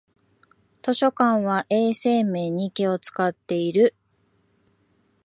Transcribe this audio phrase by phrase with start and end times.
[0.81, 3.95] 図書館は衛生面に気をつかっている